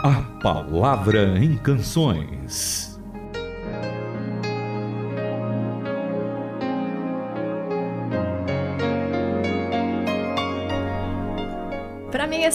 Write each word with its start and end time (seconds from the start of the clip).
A 0.00 0.22
Palavra 0.40 1.36
em 1.38 1.56
Canções. 1.56 2.97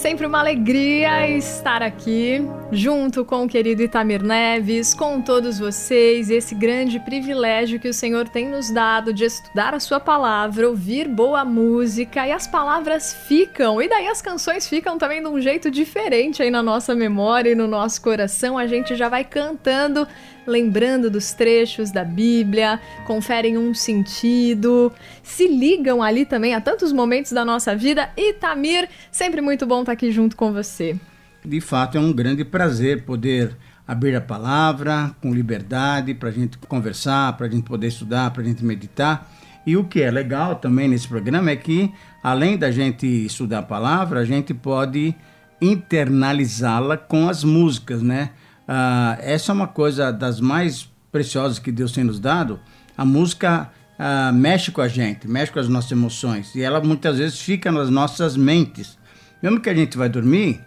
Sempre 0.04 0.26
uma 0.26 0.40
alegria 0.40 1.30
estar 1.30 1.82
aqui 1.82 2.46
junto 2.70 3.24
com 3.24 3.44
o 3.44 3.48
querido 3.48 3.80
Itamir 3.80 4.22
Neves, 4.22 4.92
com 4.92 5.22
todos 5.22 5.58
vocês, 5.58 6.28
esse 6.28 6.54
grande 6.54 7.00
privilégio 7.00 7.80
que 7.80 7.88
o 7.88 7.94
Senhor 7.94 8.28
tem 8.28 8.46
nos 8.46 8.70
dado 8.70 9.14
de 9.14 9.24
estudar 9.24 9.72
a 9.72 9.80
sua 9.80 9.98
palavra, 9.98 10.68
ouvir 10.68 11.08
boa 11.08 11.42
música 11.42 12.26
e 12.26 12.32
as 12.32 12.46
palavras 12.46 13.14
ficam, 13.14 13.80
e 13.80 13.88
daí 13.88 14.06
as 14.06 14.20
canções 14.20 14.68
ficam 14.68 14.98
também 14.98 15.22
de 15.22 15.28
um 15.28 15.40
jeito 15.40 15.70
diferente 15.70 16.42
aí 16.42 16.50
na 16.50 16.62
nossa 16.62 16.94
memória 16.94 17.52
e 17.52 17.54
no 17.54 17.66
nosso 17.66 18.02
coração, 18.02 18.58
a 18.58 18.66
gente 18.66 18.94
já 18.94 19.08
vai 19.08 19.24
cantando 19.24 20.06
lembrando 20.46 21.10
dos 21.10 21.32
trechos 21.32 21.90
da 21.90 22.04
Bíblia, 22.04 22.80
conferem 23.06 23.56
um 23.58 23.74
sentido, 23.74 24.92
se 25.22 25.46
ligam 25.46 26.02
ali 26.02 26.24
também 26.24 26.54
a 26.54 26.60
tantos 26.60 26.92
momentos 26.92 27.32
da 27.32 27.44
nossa 27.44 27.74
vida. 27.74 28.10
E 28.16 28.34
Tamir, 28.34 28.88
sempre 29.10 29.40
muito 29.40 29.66
bom 29.66 29.80
estar 29.80 29.92
aqui 29.92 30.10
junto 30.10 30.36
com 30.36 30.52
você. 30.52 30.96
De 31.44 31.60
fato, 31.60 31.98
é 31.98 32.00
um 32.00 32.12
grande 32.12 32.44
prazer 32.44 33.04
poder 33.04 33.56
abrir 33.86 34.16
a 34.16 34.20
palavra 34.20 35.14
com 35.20 35.32
liberdade 35.32 36.14
para 36.14 36.30
a 36.30 36.32
gente 36.32 36.56
conversar, 36.58 37.36
para 37.36 37.46
a 37.46 37.50
gente 37.50 37.64
poder 37.64 37.88
estudar, 37.88 38.30
para 38.30 38.42
a 38.42 38.44
gente 38.44 38.64
meditar. 38.64 39.30
E 39.66 39.76
o 39.76 39.84
que 39.84 40.02
é 40.02 40.10
legal 40.10 40.56
também 40.56 40.88
nesse 40.88 41.08
programa 41.08 41.50
é 41.50 41.56
que, 41.56 41.92
além 42.22 42.56
da 42.56 42.70
gente 42.70 43.06
estudar 43.06 43.60
a 43.60 43.62
palavra, 43.62 44.20
a 44.20 44.24
gente 44.24 44.52
pode 44.52 45.14
internalizá-la 45.60 46.96
com 46.96 47.28
as 47.28 47.44
músicas, 47.44 48.02
né? 48.02 48.30
Ah, 48.66 49.16
essa 49.20 49.52
é 49.52 49.54
uma 49.54 49.68
coisa 49.68 50.12
das 50.12 50.40
mais 50.40 50.90
preciosas 51.12 51.58
que 51.58 51.70
Deus 51.70 51.92
tem 51.92 52.04
nos 52.04 52.18
dado. 52.18 52.58
A 52.96 53.04
música 53.04 53.70
ah, 53.98 54.32
mexe 54.32 54.70
com 54.70 54.80
a 54.80 54.88
gente, 54.88 55.28
mexe 55.28 55.52
com 55.52 55.58
as 55.58 55.68
nossas 55.68 55.92
emoções 55.92 56.54
e 56.54 56.62
ela 56.62 56.80
muitas 56.80 57.18
vezes 57.18 57.40
fica 57.40 57.70
nas 57.70 57.90
nossas 57.90 58.36
mentes. 58.36 58.98
Mesmo 59.42 59.60
que 59.60 59.68
a 59.68 59.74
gente 59.74 59.96
vai 59.96 60.08
dormir, 60.08 60.60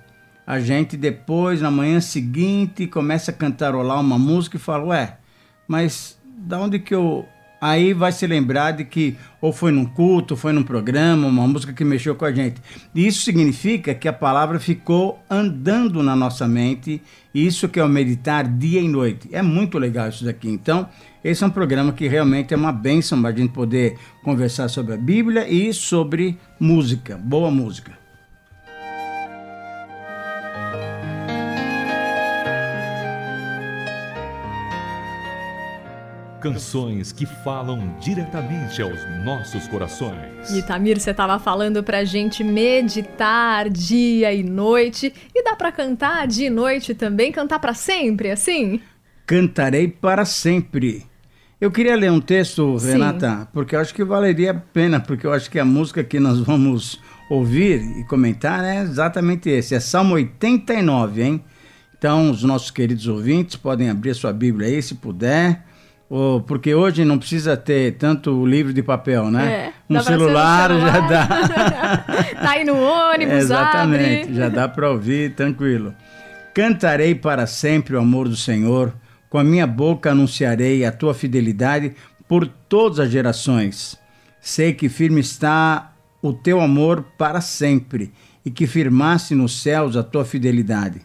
a 0.45 0.59
gente 0.59 0.95
depois, 0.95 1.61
na 1.61 1.69
manhã 1.69 1.99
seguinte, 1.99 2.87
começa 2.87 3.31
a 3.31 3.33
cantarolar 3.33 3.99
uma 3.99 4.17
música 4.17 4.55
e 4.55 4.59
fala: 4.59 4.85
Ué, 4.85 5.17
mas 5.67 6.17
da 6.37 6.59
onde 6.59 6.79
que 6.79 6.95
eu 6.95 7.27
aí 7.59 7.93
vai 7.93 8.11
se 8.11 8.25
lembrar 8.25 8.71
de 8.71 8.85
que 8.85 9.15
ou 9.39 9.53
foi 9.53 9.71
num 9.71 9.85
culto, 9.85 10.35
foi 10.35 10.51
num 10.51 10.63
programa, 10.63 11.27
uma 11.27 11.47
música 11.47 11.73
que 11.73 11.83
mexeu 11.83 12.15
com 12.15 12.25
a 12.25 12.31
gente. 12.31 12.61
E 12.93 13.05
isso 13.05 13.21
significa 13.21 13.93
que 13.93 14.07
a 14.07 14.13
palavra 14.13 14.59
ficou 14.59 15.19
andando 15.29 16.01
na 16.01 16.15
nossa 16.15 16.47
mente, 16.47 17.01
isso 17.33 17.69
que 17.69 17.79
é 17.79 17.83
o 17.83 17.89
meditar 17.89 18.47
dia 18.47 18.81
e 18.81 18.87
noite. 18.87 19.29
É 19.31 19.41
muito 19.41 19.77
legal 19.77 20.09
isso 20.09 20.25
daqui. 20.25 20.49
Então, 20.49 20.87
esse 21.23 21.43
é 21.43 21.47
um 21.47 21.51
programa 21.51 21.91
que 21.91 22.07
realmente 22.07 22.53
é 22.53 22.57
uma 22.57 22.71
bênção 22.71 23.21
para 23.21 23.29
a 23.29 23.35
gente 23.35 23.51
poder 23.51 23.97
conversar 24.23 24.69
sobre 24.69 24.93
a 24.93 24.97
Bíblia 24.97 25.47
e 25.47 25.73
sobre 25.73 26.37
música, 26.59 27.17
boa 27.17 27.51
música. 27.51 28.06
Canções 36.39 37.11
que 37.11 37.25
falam 37.25 37.95
diretamente 37.99 38.79
aos 38.79 38.99
nossos 39.25 39.67
corações. 39.67 40.51
E 40.51 40.61
Tamir, 40.61 40.99
você 40.99 41.09
estava 41.09 41.39
falando 41.39 41.83
pra 41.83 42.03
gente 42.03 42.43
meditar 42.43 43.67
dia 43.69 44.31
e 44.31 44.43
noite. 44.43 45.11
E 45.33 45.43
dá 45.43 45.55
para 45.55 45.71
cantar 45.71 46.27
dia 46.27 46.47
e 46.47 46.51
noite 46.51 46.93
também? 46.93 47.31
Cantar 47.31 47.57
para 47.57 47.73
sempre, 47.73 48.29
assim? 48.29 48.79
Cantarei 49.25 49.87
para 49.87 50.25
sempre. 50.25 51.05
Eu 51.59 51.71
queria 51.71 51.95
ler 51.95 52.11
um 52.11 52.21
texto, 52.21 52.77
Sim. 52.77 52.91
Renata, 52.91 53.47
porque 53.51 53.75
eu 53.75 53.79
acho 53.79 53.91
que 53.91 54.03
valeria 54.03 54.51
a 54.51 54.53
pena, 54.53 54.99
porque 54.99 55.25
eu 55.25 55.33
acho 55.33 55.49
que 55.49 55.57
a 55.57 55.65
música 55.65 56.03
que 56.03 56.19
nós 56.19 56.39
vamos 56.39 57.01
ouvir 57.31 57.81
e 57.99 58.03
comentar 58.03 58.63
é 58.63 58.83
exatamente 58.83 59.49
esse. 59.49 59.73
É 59.73 59.79
Salmo 59.79 60.13
89, 60.13 61.23
hein? 61.23 61.43
Então, 61.97 62.29
os 62.29 62.43
nossos 62.43 62.69
queridos 62.69 63.07
ouvintes 63.07 63.55
podem 63.55 63.89
abrir 63.89 64.11
a 64.11 64.15
sua 64.15 64.31
Bíblia 64.31 64.67
aí, 64.67 64.79
se 64.83 64.93
puder. 64.93 65.65
Ou, 66.09 66.41
porque 66.41 66.73
hoje 66.73 67.03
não 67.03 67.17
precisa 67.17 67.57
ter 67.57 67.97
tanto 67.97 68.45
livro 68.45 68.73
de 68.73 68.81
papel, 68.81 69.29
né? 69.29 69.51
É, 69.51 69.73
um 69.89 69.95
no 69.95 70.03
celular, 70.03 70.69
já 70.69 70.93
celular. 70.93 71.09
dá. 71.09 71.97
tá 72.41 72.49
aí 72.51 72.63
no 72.63 72.77
ônibus, 72.77 73.33
Exatamente, 73.33 74.23
abre. 74.23 74.35
já 74.35 74.47
dá 74.49 74.69
para 74.69 74.89
ouvir 74.89 75.33
tranquilo. 75.35 75.93
Cantarei 76.53 77.13
para 77.13 77.45
sempre 77.45 77.95
o 77.95 77.99
amor 77.99 78.29
do 78.29 78.37
Senhor, 78.37 78.93
com 79.29 79.37
a 79.37 79.43
minha 79.43 79.67
boca 79.67 80.11
anunciarei 80.11 80.85
a 80.85 80.91
tua 80.91 81.13
fidelidade 81.13 81.93
por 82.27 82.47
todas 82.47 82.99
as 82.99 83.09
gerações. 83.09 83.97
Sei 84.39 84.73
que 84.73 84.87
firme 84.87 85.19
está 85.19 85.93
o 86.21 86.31
teu 86.31 86.61
amor 86.61 87.05
para 87.17 87.41
sempre 87.41 88.13
e 88.45 88.49
que 88.49 88.65
firmaste 88.65 89.35
nos 89.35 89.61
céus 89.61 89.97
a 89.97 90.03
tua 90.03 90.23
fidelidade. 90.23 91.01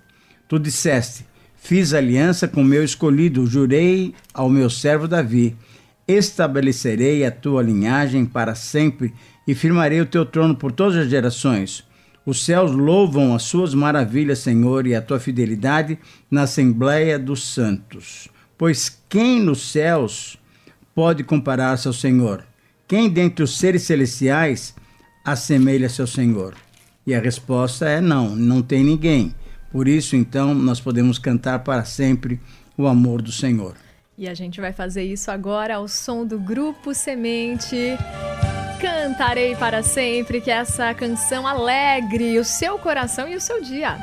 Tu 0.49 0.61
disseste: 0.61 1.27
Fiz 1.65 1.95
aliança 1.95 2.49
com 2.49 2.65
meu 2.65 2.83
escolhido, 2.83 3.47
jurei 3.47 4.13
ao 4.35 4.51
meu 4.51 4.69
servo 4.69 5.07
Davi: 5.07 5.57
Estabelecerei 6.09 7.25
a 7.25 7.31
tua 7.31 7.63
linhagem 7.63 8.27
para 8.27 8.57
sempre 8.57 9.15
e 9.47 9.55
firmarei 9.55 10.01
o 10.01 10.07
teu 10.07 10.27
trono 10.27 10.57
por 10.57 10.73
todas 10.73 10.97
as 10.97 11.09
gerações. 11.09 11.85
Os 12.27 12.45
céus 12.45 12.73
louvam 12.73 13.33
as 13.33 13.45
suas 13.45 13.75
maravilhas, 13.75 14.41
Senhor, 14.41 14.89
e 14.89 14.95
a 14.97 15.01
tua 15.01 15.21
fidelidade 15.21 15.97
na 16.29 16.43
Assembleia 16.43 17.17
dos 17.17 17.45
Santos. 17.55 18.27
Pois 18.59 19.01
quem 19.09 19.41
nos 19.41 19.71
céus 19.71 20.37
pode 20.93 21.23
comparar-se 21.23 21.87
ao 21.87 21.95
Senhor? 21.95 22.45
Quem 22.89 23.09
dentre 23.09 23.45
os 23.45 23.57
seres 23.57 23.83
celestiais 23.83 24.75
assemelha-se 25.25 26.01
ao 26.01 26.09
Senhor? 26.09 26.55
E 27.07 27.15
a 27.15 27.21
resposta 27.21 27.89
é 27.89 28.01
não, 28.01 28.35
não 28.35 28.63
tem 28.63 28.83
ninguém. 28.83 29.33
Por 29.73 29.89
isso, 29.89 30.15
então, 30.15 30.55
nós 30.55 30.81
podemos 30.81 31.19
cantar 31.19 31.61
para 31.61 31.83
sempre 31.85 32.39
o 32.77 32.87
amor 32.87 33.23
do 33.23 33.33
Senhor. 33.33 33.75
E 34.19 34.29
a 34.29 34.35
gente 34.35 34.61
vai 34.61 34.73
fazer 34.73 35.03
isso 35.03 35.31
agora 35.31 35.77
ao 35.77 35.89
som 35.89 36.27
do 36.27 36.39
Grupo 36.39 36.95
Semente. 36.95 37.97
Cantarei 38.79 39.57
para 39.57 39.83
sempre, 39.83 40.43
que 40.43 40.51
essa 40.51 40.93
canção 40.93 41.47
alegre 41.47 42.39
o 42.39 42.45
seu 42.45 42.79
coração 42.79 43.27
e 43.27 43.35
o 43.35 43.41
seu 43.41 43.63
dia. 43.63 43.97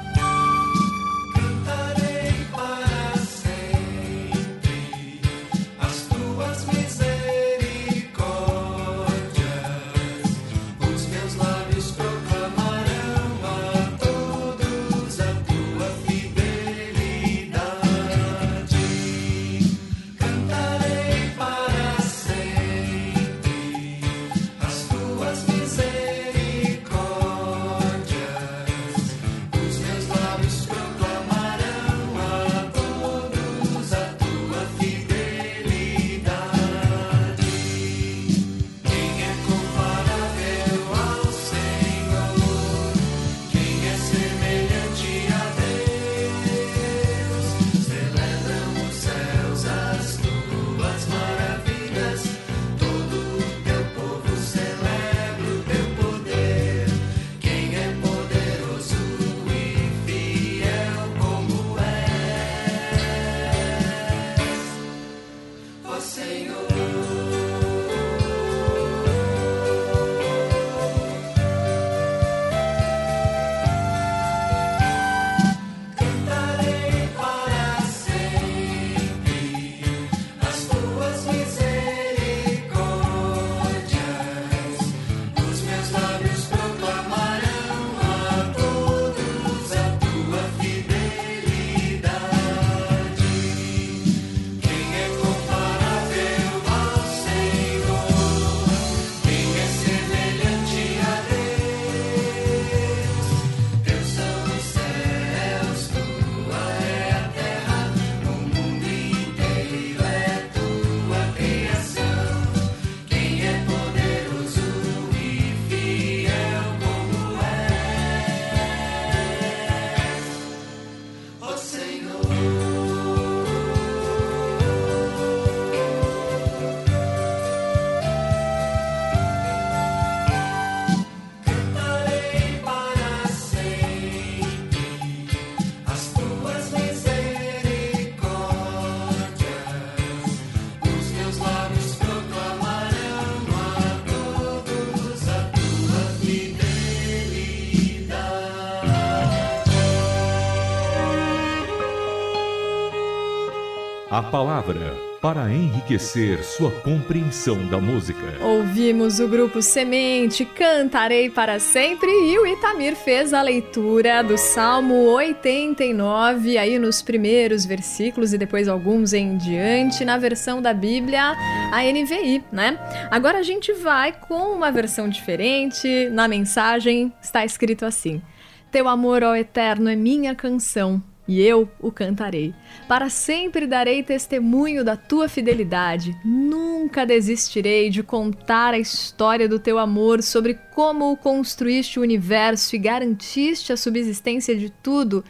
A 154.20 154.24
palavra 154.24 154.98
para 155.22 155.50
enriquecer 155.50 156.44
sua 156.44 156.70
compreensão 156.82 157.66
da 157.70 157.78
música. 157.78 158.20
Ouvimos 158.42 159.22
o 159.22 159.30
grupo 159.30 159.62
Semente, 159.62 160.44
Cantarei 160.44 161.30
para 161.30 161.58
Sempre 161.58 162.12
e 162.12 162.38
o 162.38 162.46
Itamir 162.46 162.98
fez 162.98 163.34
a 163.34 163.42
leitura 163.42 164.22
do 164.22 164.38
Salmo 164.38 165.06
89, 165.06 166.58
aí 166.58 166.78
nos 166.78 167.02
primeiros 167.02 167.64
versículos 167.64 168.34
e 168.34 168.38
depois 168.38 168.68
alguns 168.68 169.14
em 169.14 169.38
diante, 169.38 170.04
na 170.04 170.18
versão 170.18 170.62
da 170.62 170.74
Bíblia, 170.74 171.34
a 171.72 171.82
NVI, 171.82 172.44
né? 172.52 172.78
Agora 173.10 173.38
a 173.38 173.44
gente 173.44 173.72
vai 173.72 174.12
com 174.12 174.54
uma 174.54 174.70
versão 174.70 175.08
diferente, 175.08 176.10
na 176.10 176.28
mensagem 176.28 177.14
está 177.22 177.46
escrito 177.46 177.86
assim: 177.86 178.22
Teu 178.70 178.90
amor, 178.90 179.24
ó 179.24 179.34
Eterno, 179.34 179.90
é 179.90 179.96
minha 179.96 180.36
canção 180.36 181.02
e 181.30 181.40
eu 181.40 181.70
o 181.80 181.92
cantarei. 181.92 182.56
Para 182.88 183.08
sempre 183.08 183.68
darei 183.68 184.02
testemunho 184.02 184.84
da 184.84 184.98
tua 184.98 185.30
fidelidade. 185.30 186.18
Nunca 186.26 187.06
desistirei 187.06 187.92
de 187.92 188.02
contar 188.02 188.74
a 188.74 188.80
história 188.80 189.48
do 189.48 189.60
teu 189.60 189.78
amor, 189.78 190.24
sobre 190.24 190.56
como 190.74 191.16
construíste 191.16 192.00
o 192.00 192.02
universo 192.02 192.76
e 192.76 192.80
garantiste 192.80 193.72
a 193.72 193.78
subsistência 193.78 194.58
de 194.58 194.72
tudo. 194.72 195.24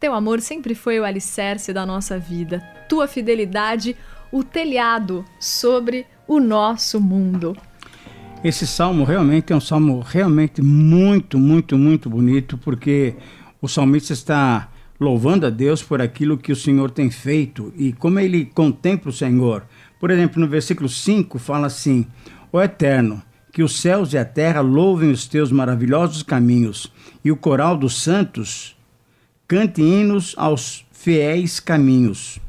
Teu 0.00 0.12
amor 0.12 0.40
sempre 0.40 0.74
foi 0.74 0.98
o 0.98 1.04
alicerce 1.04 1.72
da 1.72 1.86
nossa 1.86 2.18
vida. 2.18 2.58
Tua 2.88 3.06
fidelidade, 3.06 3.96
o 4.32 4.42
telhado 4.42 5.24
sobre 5.38 6.04
o 6.26 6.40
nosso 6.40 7.00
mundo. 7.00 7.56
Esse 8.42 8.66
salmo 8.66 9.04
realmente 9.04 9.52
é 9.52 9.56
um 9.56 9.60
salmo 9.60 10.00
realmente 10.00 10.60
muito, 10.60 11.38
muito, 11.38 11.78
muito 11.78 12.10
bonito, 12.10 12.58
porque 12.58 13.14
o 13.62 13.68
salmista 13.68 14.12
está 14.12 14.73
louvando 14.98 15.46
a 15.46 15.50
Deus 15.50 15.82
por 15.82 16.00
aquilo 16.00 16.38
que 16.38 16.52
o 16.52 16.56
Senhor 16.56 16.90
tem 16.90 17.10
feito 17.10 17.72
e 17.76 17.92
como 17.92 18.18
ele 18.18 18.44
contempla 18.44 19.10
o 19.10 19.12
Senhor. 19.12 19.64
Por 19.98 20.10
exemplo, 20.10 20.40
no 20.40 20.48
versículo 20.48 20.88
5 20.88 21.38
fala 21.38 21.66
assim: 21.66 22.06
Ó 22.52 22.62
Eterno, 22.62 23.22
que 23.52 23.62
os 23.62 23.80
céus 23.80 24.12
e 24.12 24.18
a 24.18 24.24
terra 24.24 24.60
louvem 24.60 25.10
os 25.10 25.26
teus 25.26 25.52
maravilhosos 25.52 26.22
caminhos, 26.22 26.92
e 27.24 27.30
o 27.30 27.36
coral 27.36 27.76
dos 27.76 28.02
santos 28.02 28.76
cante 29.46 29.80
hinos 29.80 30.34
aos 30.36 30.84
fiéis 30.90 31.60
caminhos. 31.60 32.40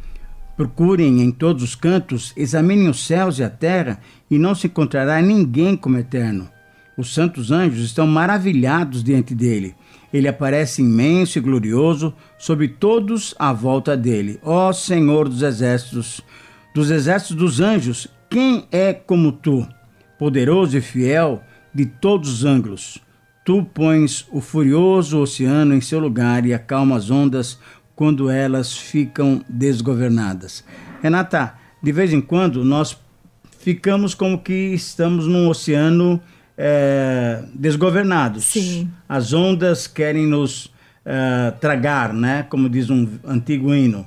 Procurem 0.57 1.21
em 1.21 1.31
todos 1.31 1.61
os 1.61 1.75
cantos, 1.75 2.33
examinem 2.37 2.87
os 2.87 3.05
céus 3.05 3.39
e 3.39 3.43
a 3.43 3.49
terra, 3.49 3.99
e 4.31 4.39
não 4.39 4.55
se 4.55 4.67
encontrará 4.67 5.21
ninguém 5.21 5.75
como 5.75 5.97
eterno. 5.97 6.49
Os 6.97 7.13
santos 7.13 7.51
anjos 7.51 7.83
estão 7.83 8.07
maravilhados 8.07 9.03
diante 9.03 9.35
dele. 9.35 9.75
Ele 10.13 10.27
aparece 10.27 10.81
imenso 10.81 11.37
e 11.37 11.41
glorioso 11.41 12.13
sobre 12.37 12.69
todos 12.69 13.35
à 13.37 13.51
volta 13.51 13.97
dele. 13.97 14.39
Ó 14.41 14.71
Senhor 14.71 15.27
dos 15.27 15.41
exércitos, 15.41 16.21
dos 16.73 16.89
exércitos 16.89 17.35
dos 17.35 17.59
anjos, 17.59 18.07
quem 18.29 18.65
é 18.71 18.93
como 18.93 19.31
tu? 19.31 19.67
Poderoso 20.17 20.77
e 20.77 20.81
fiel 20.81 21.43
de 21.73 21.85
todos 21.85 22.29
os 22.29 22.45
ângulos. 22.45 22.99
Tu 23.43 23.63
pões 23.63 24.25
o 24.31 24.39
furioso 24.39 25.19
oceano 25.19 25.75
em 25.75 25.81
seu 25.81 25.99
lugar 25.99 26.45
e 26.45 26.53
acalma 26.53 26.95
as 26.95 27.11
ondas 27.11 27.59
quando 27.95 28.29
elas 28.29 28.75
ficam 28.75 29.43
desgovernadas. 29.47 30.63
Renata, 31.01 31.53
de 31.83 31.91
vez 31.91 32.11
em 32.11 32.21
quando 32.21 32.63
nós 32.65 32.97
ficamos 33.59 34.13
como 34.13 34.39
que 34.39 34.73
estamos 34.73 35.27
num 35.27 35.47
oceano 35.47 36.19
é, 36.57 37.43
desgovernados. 37.53 38.45
Sim. 38.45 38.89
As 39.07 39.33
ondas 39.33 39.87
querem 39.87 40.25
nos 40.25 40.71
é, 41.05 41.51
tragar, 41.59 42.13
né? 42.13 42.43
Como 42.43 42.69
diz 42.69 42.89
um 42.89 43.07
antigo 43.25 43.73
hino. 43.73 44.05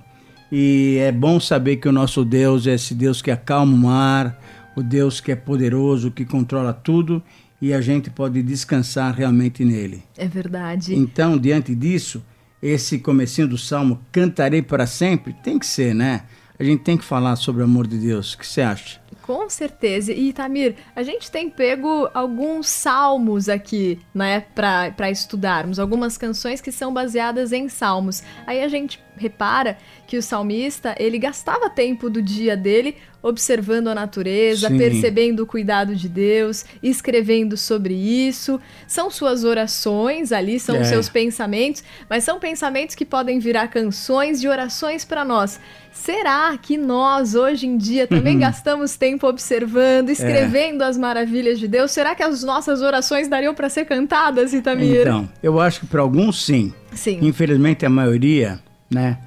E 0.51 0.97
é 1.01 1.13
bom 1.13 1.39
saber 1.39 1.77
que 1.77 1.89
o 1.89 1.93
nosso 1.93 2.25
Deus 2.25 2.67
é 2.67 2.75
esse 2.75 2.95
Deus 2.95 3.21
que 3.21 3.31
acalma 3.31 3.75
o 3.75 3.79
mar, 3.79 4.41
o 4.75 4.83
Deus 4.83 5.21
que 5.21 5.31
é 5.31 5.37
poderoso, 5.37 6.11
que 6.11 6.25
controla 6.25 6.73
tudo 6.73 7.23
e 7.61 7.73
a 7.75 7.81
gente 7.81 8.09
pode 8.09 8.43
descansar 8.43 9.15
realmente 9.15 9.65
nele. 9.65 10.03
É 10.17 10.27
verdade. 10.27 10.95
Então, 10.95 11.37
diante 11.37 11.75
disso, 11.75 12.23
esse 12.63 12.99
comecinho 12.99 13.49
do 13.49 13.59
salmo, 13.59 14.01
cantarei 14.13 14.63
para 14.63 14.87
sempre, 14.87 15.33
tem 15.43 15.59
que 15.59 15.67
ser, 15.67 15.95
né? 15.95 16.23
A 16.59 16.65
gente 16.65 16.83
tem 16.83 16.97
que 16.97 17.05
falar 17.05 17.37
sobre 17.37 17.63
o 17.63 17.65
amor 17.65 17.87
de 17.87 17.97
Deus. 17.97 18.35
O 18.35 18.39
que 18.39 18.47
você 18.47 18.63
acha? 18.63 19.01
Com 19.23 19.49
certeza. 19.49 20.13
E 20.13 20.33
Tamir, 20.33 20.75
a 20.97 21.03
gente 21.03 21.31
tem 21.31 21.49
pego 21.49 22.09
alguns 22.13 22.67
salmos 22.69 23.49
aqui, 23.49 24.01
né, 24.13 24.41
para 24.55 25.11
estudarmos, 25.11 25.79
algumas 25.79 26.19
canções 26.19 26.61
que 26.61 26.73
são 26.73 26.93
baseadas 26.93 27.53
em 27.53 27.69
salmos. 27.69 28.23
Aí 28.47 28.63
a 28.63 28.69
gente 28.69 29.01
repara 29.19 29.77
que 30.07 30.17
o 30.17 30.23
salmista, 30.23 30.95
ele 30.99 31.19
gastava 31.19 31.69
tempo 31.69 32.09
do 32.09 32.23
dia 32.23 32.57
dele 32.57 32.97
observando 33.21 33.89
a 33.89 33.95
natureza, 33.97 34.69
Sim. 34.69 34.79
percebendo 34.79 35.41
o 35.43 35.47
cuidado 35.47 35.95
de 35.97 36.09
Deus, 36.09 36.65
escrevendo 36.81 37.57
sobre 37.57 37.93
isso. 37.93 38.61
São 38.87 39.11
suas 39.11 39.43
orações 39.43 40.31
ali, 40.31 40.61
são 40.61 40.77
É. 40.77 40.85
seus 40.85 41.09
pensamentos, 41.09 41.83
mas 42.09 42.23
são 42.23 42.39
pensamentos 42.39 42.95
que 42.95 43.05
podem 43.05 43.41
virar 43.41 43.67
canções 43.69 44.41
de 44.41 44.47
orações 44.47 45.05
para 45.05 45.25
nós. 45.25 45.59
Será 45.91 46.57
que 46.57 46.79
nós, 46.79 47.35
hoje 47.35 47.67
em 47.67 47.77
dia, 47.77 48.07
também 48.07 48.35
Uhum. 48.35 48.41
gastamos 48.41 48.97
tempo 48.97 49.27
É. 49.27 49.31
observando, 49.31 50.11
escrevendo 50.11 50.83
as 50.83 50.97
maravilhas 50.97 51.59
de 51.59 51.67
Deus? 51.67 51.91
Será 51.91 52.15
que 52.15 52.23
as 52.23 52.45
nossas 52.45 52.81
orações 52.83 53.27
dariam 53.27 53.53
para 53.53 53.69
ser 53.69 53.85
cantadas, 53.85 54.53
Itamir? 54.55 55.01
Então, 55.01 55.29
eu 55.43 55.59
acho 55.61 55.81
que 55.81 55.87
para 55.87 56.03
alguns 56.03 56.45
sim. 56.45 56.73
Sim. 56.95 57.19
Infelizmente 57.23 57.85
a 57.85 57.91
maioria, 57.91 58.61
né? 58.91 59.19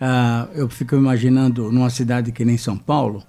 ah, 0.00 0.48
eu 0.54 0.68
fico 0.68 0.96
imaginando 0.96 1.70
numa 1.70 1.90
cidade 1.90 2.32
que 2.32 2.44
nem 2.44 2.56
São 2.56 2.76
Paulo, 2.76 3.22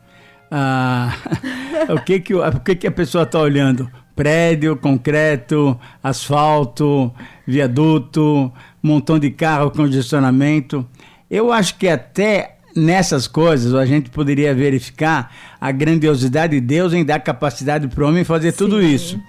ah, 0.49 1.13
o 1.89 1.99
que 2.01 2.19
que, 2.19 2.33
o 2.33 2.59
que 2.59 2.75
que 2.75 2.87
a 2.87 2.91
pessoa 2.91 3.23
está 3.23 3.39
olhando? 3.39 3.89
Prédio, 4.15 4.75
concreto, 4.77 5.77
asfalto, 6.03 7.13
viaduto, 7.45 8.51
montão 8.81 9.17
de 9.17 9.31
carro, 9.31 9.71
congestionamento. 9.71 10.85
Eu 11.29 11.51
acho 11.51 11.77
que 11.77 11.87
até 11.87 12.57
nessas 12.75 13.27
coisas 13.27 13.73
a 13.73 13.85
gente 13.85 14.09
poderia 14.09 14.53
verificar 14.53 15.33
a 15.59 15.71
grandiosidade 15.71 16.59
de 16.59 16.61
Deus 16.61 16.93
em 16.93 17.03
dar 17.03 17.19
capacidade 17.19 17.87
para 17.87 18.03
o 18.03 18.07
homem 18.07 18.23
fazer 18.23 18.51
tudo 18.53 18.81
Sim. 18.81 18.93
isso. 18.93 19.19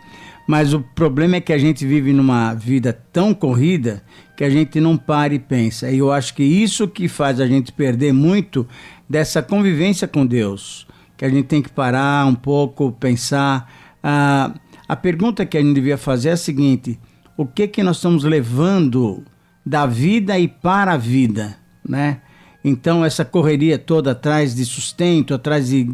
Mas 0.47 0.75
o 0.75 0.81
problema 0.81 1.37
é 1.37 1.41
que 1.41 1.53
a 1.53 1.59
gente 1.59 1.87
vive 1.87 2.13
numa 2.13 2.55
vida 2.55 2.93
tão 3.13 3.33
corrida 3.33 4.03
que 4.37 4.45
a 4.45 4.51
gente 4.51 4.81
não 4.81 4.97
para 4.97 5.35
e 5.35 5.39
pensa. 5.39 5.91
E 5.91 5.99
eu 5.99 6.11
acho 6.11 6.35
que 6.35 6.43
isso 6.43 6.89
que 6.89 7.09
faz 7.09 7.41
a 7.41 7.47
gente 7.47 7.73
perder 7.73 8.13
muito 8.13 8.67
dessa 9.09 9.43
convivência 9.43 10.09
com 10.09 10.27
Deus. 10.27 10.87
Que 11.17 11.25
a 11.25 11.29
gente 11.29 11.47
tem 11.47 11.63
que 11.63 11.71
parar 11.71 12.27
um 12.27 12.35
pouco, 12.35 12.93
pensar. 12.93 13.71
Ah, 14.03 14.53
a 14.89 14.97
pergunta 14.97 15.47
que 15.47 15.57
a 15.57 15.61
gente 15.61 15.75
devia 15.75 15.97
fazer 15.97 16.31
é 16.31 16.33
a 16.33 16.37
seguinte: 16.37 16.99
o 17.37 17.47
que 17.47 17.69
que 17.69 17.83
nós 17.83 17.97
estamos 17.97 18.25
levando 18.25 19.23
da 19.65 19.87
vida 19.87 20.39
e 20.39 20.49
para 20.49 20.95
a 20.95 20.97
vida, 20.97 21.57
né? 21.89 22.21
Então, 22.65 23.05
essa 23.05 23.25
correria 23.25 23.79
toda 23.79 24.13
atrás 24.13 24.55
de 24.55 24.65
sustento, 24.65 25.35
atrás 25.35 25.69
de, 25.69 25.91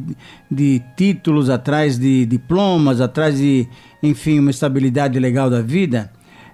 de 0.51 0.83
títulos, 0.97 1.49
atrás 1.49 1.99
de 1.99 2.27
diplomas, 2.27 3.01
atrás 3.01 3.39
de, 3.39 3.67
enfim, 4.03 4.39
uma 4.39 4.51
estabilidade 4.51 5.19
legal 5.19 5.49
da 5.49 5.63
vida, 5.63 6.11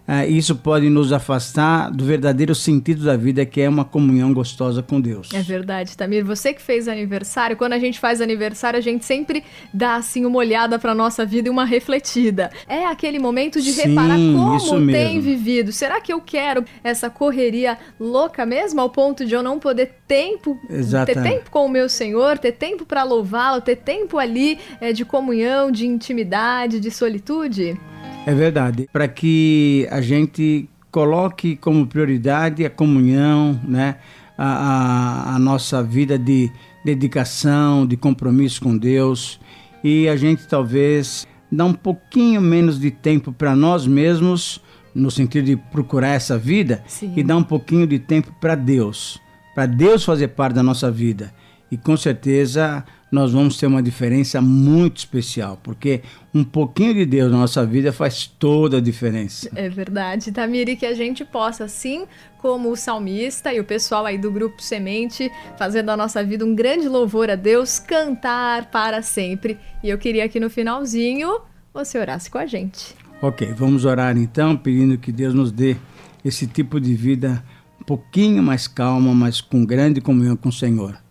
ah, 0.06 0.26
isso 0.26 0.54
pode 0.54 0.90
nos 0.90 1.12
afastar 1.12 1.90
do 1.90 2.04
verdadeiro 2.04 2.54
sentido 2.54 3.04
da 3.04 3.16
vida, 3.16 3.46
que 3.46 3.60
é 3.60 3.68
uma 3.68 3.86
comunhão 3.86 4.34
gostosa 4.34 4.82
com 4.82 5.00
Deus. 5.00 5.30
É 5.32 5.40
verdade, 5.40 5.96
Tamir. 5.96 6.24
Você 6.24 6.52
que 6.52 6.60
fez 6.60 6.88
aniversário, 6.88 7.56
quando 7.56 7.72
a 7.72 7.78
gente 7.78 7.98
faz 7.98 8.20
aniversário, 8.20 8.78
a 8.78 8.82
gente 8.82 9.04
sempre 9.04 9.42
dá 9.72 9.96
assim 9.96 10.26
uma 10.26 10.38
olhada 10.38 10.78
para 10.78 10.94
nossa 10.94 11.24
vida 11.24 11.48
e 11.48 11.50
uma 11.50 11.64
refletida. 11.64 12.50
É 12.68 12.84
aquele 12.84 13.18
momento 13.18 13.62
de 13.62 13.72
Sim, 13.72 13.88
reparar 13.88 14.16
como 14.16 14.86
tem 14.86 15.20
vivido. 15.20 15.72
Será 15.72 16.00
que 16.02 16.12
eu 16.12 16.20
quero 16.20 16.64
essa 16.82 17.08
correria 17.08 17.78
louca 17.98 18.44
mesmo 18.44 18.82
ao 18.82 18.90
ponto 18.90 19.24
de 19.24 19.34
eu 19.34 19.42
não 19.42 19.58
poder 19.58 19.94
tempo, 20.06 20.58
Exata. 20.68 21.14
ter 21.14 21.22
tempo 21.22 21.50
com 21.50 21.64
o 21.64 21.68
meu 21.68 21.88
Senhor, 21.88 22.36
ter 22.36 22.52
tempo 22.52 22.84
para 22.84 23.02
louvá-lo, 23.04 23.62
ter 23.62 23.76
tempo 23.76 24.18
ali 24.18 24.58
é, 24.82 24.92
de 24.92 25.02
comunhão, 25.02 25.70
de 25.70 25.86
intimidade, 25.86 26.78
de 26.78 26.90
solitude? 26.90 27.78
É 28.26 28.34
verdade. 28.34 28.88
Para 28.92 29.06
que 29.06 29.86
a 29.90 30.00
gente 30.00 30.68
coloque 30.90 31.56
como 31.56 31.86
prioridade 31.86 32.64
a 32.64 32.70
comunhão, 32.70 33.60
né? 33.66 33.96
A, 34.36 34.44
a, 34.46 35.34
a 35.34 35.38
nossa 35.38 35.82
vida 35.82 36.18
de 36.18 36.50
dedicação, 36.84 37.86
de 37.86 37.96
compromisso 37.96 38.60
com 38.60 38.76
Deus. 38.76 39.40
E 39.82 40.08
a 40.08 40.16
gente 40.16 40.46
talvez 40.48 41.26
dá 41.50 41.64
um 41.64 41.72
pouquinho 41.72 42.40
menos 42.40 42.78
de 42.78 42.90
tempo 42.90 43.32
para 43.32 43.54
nós 43.54 43.86
mesmos, 43.86 44.60
no 44.94 45.10
sentido 45.10 45.46
de 45.46 45.56
procurar 45.56 46.08
essa 46.08 46.38
vida, 46.38 46.82
Sim. 46.86 47.12
e 47.16 47.22
dar 47.22 47.36
um 47.36 47.42
pouquinho 47.42 47.86
de 47.86 47.98
tempo 47.98 48.32
para 48.40 48.54
Deus. 48.54 49.20
Para 49.54 49.66
Deus 49.66 50.04
fazer 50.04 50.28
parte 50.28 50.54
da 50.54 50.62
nossa 50.62 50.90
vida. 50.90 51.32
E 51.70 51.76
com 51.76 51.96
certeza 51.96 52.84
nós 53.14 53.32
vamos 53.32 53.56
ter 53.56 53.66
uma 53.66 53.82
diferença 53.82 54.42
muito 54.42 54.98
especial, 54.98 55.58
porque 55.62 56.02
um 56.34 56.42
pouquinho 56.42 56.92
de 56.94 57.06
Deus 57.06 57.30
na 57.30 57.38
nossa 57.38 57.64
vida 57.64 57.92
faz 57.92 58.26
toda 58.26 58.78
a 58.78 58.80
diferença. 58.80 59.48
É 59.54 59.68
verdade, 59.68 60.32
Tamiri, 60.32 60.76
que 60.76 60.84
a 60.84 60.92
gente 60.92 61.24
possa, 61.24 61.64
assim 61.64 62.06
como 62.38 62.70
o 62.70 62.76
salmista 62.76 63.54
e 63.54 63.60
o 63.60 63.64
pessoal 63.64 64.04
aí 64.04 64.18
do 64.18 64.30
Grupo 64.30 64.60
Semente, 64.60 65.30
fazer 65.56 65.82
da 65.82 65.96
nossa 65.96 66.22
vida 66.24 66.44
um 66.44 66.54
grande 66.54 66.88
louvor 66.88 67.30
a 67.30 67.36
Deus, 67.36 67.78
cantar 67.78 68.66
para 68.66 69.00
sempre. 69.00 69.56
E 69.82 69.88
eu 69.88 69.96
queria 69.96 70.28
que 70.28 70.40
no 70.40 70.50
finalzinho 70.50 71.38
você 71.72 71.98
orasse 71.98 72.30
com 72.30 72.38
a 72.38 72.46
gente. 72.46 72.94
Ok, 73.22 73.52
vamos 73.56 73.84
orar 73.84 74.18
então, 74.18 74.56
pedindo 74.56 74.98
que 74.98 75.12
Deus 75.12 75.32
nos 75.32 75.50
dê 75.52 75.76
esse 76.24 76.46
tipo 76.46 76.80
de 76.80 76.94
vida 76.94 77.42
um 77.80 77.84
pouquinho 77.84 78.42
mais 78.42 78.66
calma, 78.66 79.14
mas 79.14 79.40
com 79.40 79.64
grande 79.64 80.00
comunhão 80.00 80.36
com 80.36 80.48
o 80.48 80.52
Senhor. 80.52 81.03